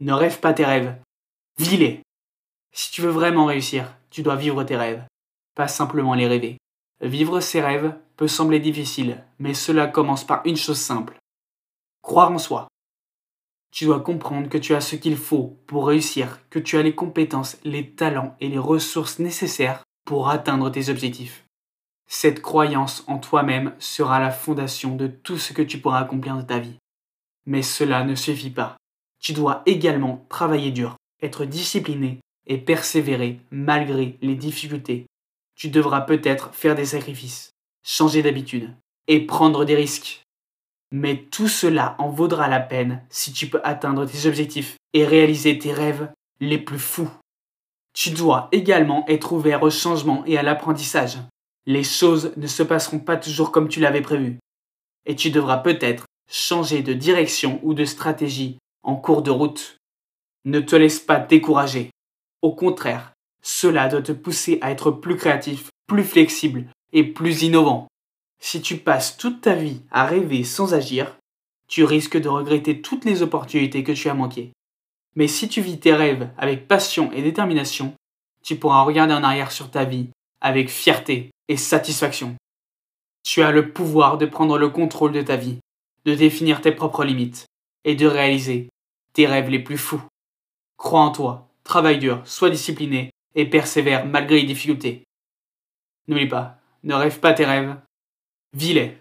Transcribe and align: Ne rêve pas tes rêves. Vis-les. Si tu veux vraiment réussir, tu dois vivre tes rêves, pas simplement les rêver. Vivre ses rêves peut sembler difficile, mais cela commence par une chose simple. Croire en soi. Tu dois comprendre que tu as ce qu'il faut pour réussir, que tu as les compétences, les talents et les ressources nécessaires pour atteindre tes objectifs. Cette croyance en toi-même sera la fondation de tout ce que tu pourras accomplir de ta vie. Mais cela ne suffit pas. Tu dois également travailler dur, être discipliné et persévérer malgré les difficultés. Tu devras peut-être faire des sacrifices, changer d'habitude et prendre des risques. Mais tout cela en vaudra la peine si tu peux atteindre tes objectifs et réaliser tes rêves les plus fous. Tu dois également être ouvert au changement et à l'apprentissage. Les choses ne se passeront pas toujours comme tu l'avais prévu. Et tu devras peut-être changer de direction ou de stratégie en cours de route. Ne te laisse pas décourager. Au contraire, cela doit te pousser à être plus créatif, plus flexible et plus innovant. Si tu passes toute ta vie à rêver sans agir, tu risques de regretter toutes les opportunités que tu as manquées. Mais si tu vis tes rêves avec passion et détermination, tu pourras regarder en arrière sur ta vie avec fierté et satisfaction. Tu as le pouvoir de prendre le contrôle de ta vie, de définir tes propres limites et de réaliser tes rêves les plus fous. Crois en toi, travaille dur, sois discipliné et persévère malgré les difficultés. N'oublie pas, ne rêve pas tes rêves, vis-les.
Ne 0.00 0.12
rêve 0.12 0.38
pas 0.38 0.54
tes 0.54 0.64
rêves. 0.64 0.94
Vis-les. 1.58 2.02
Si 2.72 2.92
tu 2.92 3.02
veux 3.02 3.10
vraiment 3.10 3.46
réussir, 3.46 3.96
tu 4.10 4.22
dois 4.22 4.36
vivre 4.36 4.62
tes 4.62 4.76
rêves, 4.76 5.04
pas 5.56 5.66
simplement 5.66 6.14
les 6.14 6.28
rêver. 6.28 6.56
Vivre 7.00 7.40
ses 7.40 7.60
rêves 7.60 7.94
peut 8.16 8.28
sembler 8.28 8.60
difficile, 8.60 9.24
mais 9.40 9.54
cela 9.54 9.88
commence 9.88 10.24
par 10.24 10.42
une 10.44 10.56
chose 10.56 10.78
simple. 10.78 11.18
Croire 12.02 12.30
en 12.30 12.38
soi. 12.38 12.68
Tu 13.72 13.86
dois 13.86 14.00
comprendre 14.00 14.48
que 14.48 14.58
tu 14.58 14.74
as 14.74 14.80
ce 14.80 14.94
qu'il 14.94 15.16
faut 15.16 15.58
pour 15.66 15.88
réussir, 15.88 16.40
que 16.48 16.60
tu 16.60 16.78
as 16.78 16.82
les 16.82 16.94
compétences, 16.94 17.58
les 17.64 17.90
talents 17.90 18.36
et 18.40 18.48
les 18.48 18.58
ressources 18.58 19.18
nécessaires 19.18 19.82
pour 20.04 20.30
atteindre 20.30 20.70
tes 20.70 20.90
objectifs. 20.90 21.44
Cette 22.06 22.40
croyance 22.40 23.04
en 23.08 23.18
toi-même 23.18 23.74
sera 23.78 24.20
la 24.20 24.30
fondation 24.30 24.94
de 24.94 25.08
tout 25.08 25.38
ce 25.38 25.52
que 25.52 25.62
tu 25.62 25.80
pourras 25.80 26.00
accomplir 26.00 26.36
de 26.36 26.42
ta 26.42 26.58
vie. 26.58 26.78
Mais 27.46 27.62
cela 27.62 28.04
ne 28.04 28.14
suffit 28.14 28.50
pas. 28.50 28.76
Tu 29.20 29.32
dois 29.32 29.62
également 29.66 30.24
travailler 30.28 30.70
dur, 30.70 30.96
être 31.22 31.44
discipliné 31.44 32.20
et 32.46 32.58
persévérer 32.58 33.40
malgré 33.50 34.16
les 34.22 34.34
difficultés. 34.34 35.06
Tu 35.54 35.68
devras 35.68 36.02
peut-être 36.02 36.54
faire 36.54 36.74
des 36.74 36.86
sacrifices, 36.86 37.50
changer 37.84 38.22
d'habitude 38.22 38.72
et 39.06 39.26
prendre 39.26 39.64
des 39.64 39.74
risques. 39.74 40.22
Mais 40.92 41.16
tout 41.30 41.48
cela 41.48 41.96
en 41.98 42.08
vaudra 42.08 42.48
la 42.48 42.60
peine 42.60 43.02
si 43.10 43.32
tu 43.32 43.48
peux 43.48 43.60
atteindre 43.64 44.06
tes 44.06 44.26
objectifs 44.26 44.76
et 44.94 45.04
réaliser 45.04 45.58
tes 45.58 45.72
rêves 45.72 46.10
les 46.40 46.58
plus 46.58 46.78
fous. 46.78 47.10
Tu 47.92 48.10
dois 48.10 48.48
également 48.52 49.04
être 49.08 49.32
ouvert 49.32 49.62
au 49.62 49.70
changement 49.70 50.22
et 50.24 50.38
à 50.38 50.42
l'apprentissage. 50.42 51.18
Les 51.66 51.84
choses 51.84 52.32
ne 52.36 52.46
se 52.46 52.62
passeront 52.62 53.00
pas 53.00 53.16
toujours 53.16 53.50
comme 53.50 53.68
tu 53.68 53.80
l'avais 53.80 54.00
prévu. 54.00 54.38
Et 55.04 55.16
tu 55.16 55.30
devras 55.30 55.58
peut-être 55.58 56.04
changer 56.30 56.82
de 56.82 56.94
direction 56.94 57.60
ou 57.62 57.74
de 57.74 57.84
stratégie 57.84 58.58
en 58.82 58.96
cours 58.96 59.22
de 59.22 59.30
route. 59.30 59.78
Ne 60.44 60.60
te 60.60 60.76
laisse 60.76 60.98
pas 60.98 61.18
décourager. 61.18 61.90
Au 62.42 62.54
contraire, 62.54 63.12
cela 63.42 63.88
doit 63.88 64.02
te 64.02 64.12
pousser 64.12 64.58
à 64.60 64.70
être 64.70 64.90
plus 64.90 65.16
créatif, 65.16 65.70
plus 65.86 66.04
flexible 66.04 66.66
et 66.92 67.04
plus 67.04 67.42
innovant. 67.42 67.88
Si 68.40 68.62
tu 68.62 68.76
passes 68.76 69.16
toute 69.16 69.40
ta 69.40 69.54
vie 69.54 69.82
à 69.90 70.06
rêver 70.06 70.44
sans 70.44 70.74
agir, 70.74 71.16
tu 71.66 71.84
risques 71.84 72.20
de 72.20 72.28
regretter 72.28 72.80
toutes 72.80 73.04
les 73.04 73.22
opportunités 73.22 73.82
que 73.82 73.92
tu 73.92 74.08
as 74.08 74.14
manquées. 74.14 74.52
Mais 75.16 75.28
si 75.28 75.48
tu 75.48 75.60
vis 75.60 75.80
tes 75.80 75.92
rêves 75.92 76.30
avec 76.38 76.68
passion 76.68 77.10
et 77.12 77.22
détermination, 77.22 77.94
tu 78.42 78.56
pourras 78.56 78.82
regarder 78.82 79.14
en 79.14 79.24
arrière 79.24 79.52
sur 79.52 79.70
ta 79.70 79.84
vie 79.84 80.08
avec 80.40 80.70
fierté 80.70 81.30
et 81.48 81.56
satisfaction. 81.56 82.36
Tu 83.24 83.42
as 83.42 83.50
le 83.50 83.72
pouvoir 83.72 84.16
de 84.16 84.26
prendre 84.26 84.56
le 84.58 84.68
contrôle 84.68 85.12
de 85.12 85.22
ta 85.22 85.36
vie, 85.36 85.58
de 86.04 86.14
définir 86.14 86.60
tes 86.60 86.72
propres 86.72 87.04
limites 87.04 87.46
et 87.88 87.94
de 87.94 88.06
réaliser 88.06 88.68
tes 89.14 89.26
rêves 89.26 89.48
les 89.48 89.60
plus 89.60 89.78
fous. 89.78 90.02
Crois 90.76 91.00
en 91.00 91.10
toi, 91.10 91.48
travaille 91.64 91.98
dur, 91.98 92.20
sois 92.26 92.50
discipliné 92.50 93.10
et 93.34 93.48
persévère 93.48 94.04
malgré 94.04 94.42
les 94.42 94.46
difficultés. 94.46 95.04
N'oublie 96.06 96.28
pas, 96.28 96.58
ne 96.82 96.92
rêve 96.92 97.18
pas 97.18 97.32
tes 97.32 97.46
rêves, 97.46 97.74
vis-les. 98.52 98.98